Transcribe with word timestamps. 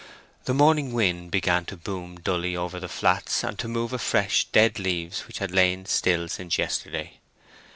The 0.45 0.55
morning 0.55 0.93
wind 0.93 1.29
began 1.29 1.63
to 1.65 1.77
boom 1.77 2.19
dully 2.19 2.57
over 2.57 2.79
the 2.79 2.87
flats, 2.89 3.43
and 3.43 3.59
to 3.59 3.67
move 3.67 3.93
afresh 3.93 4.45
dead 4.45 4.79
leaves 4.79 5.27
which 5.27 5.37
had 5.37 5.51
lain 5.51 5.85
still 5.85 6.27
since 6.27 6.57
yesterday. 6.57 7.19